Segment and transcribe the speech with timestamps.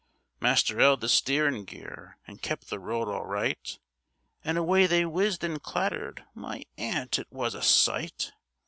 [0.39, 3.77] Master 'eld the steerin' gear, an' kept the road all right,
[4.43, 7.19] And away they whizzed and clattered—my aunt!
[7.19, 8.31] it was a sight.